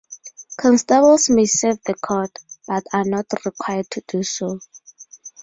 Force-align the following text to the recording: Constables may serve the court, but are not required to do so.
Constables 0.59 1.29
may 1.29 1.45
serve 1.45 1.77
the 1.85 1.93
court, 1.93 2.31
but 2.67 2.83
are 2.91 3.03
not 3.05 3.27
required 3.45 3.85
to 3.91 4.01
do 4.07 4.23
so. 4.23 4.59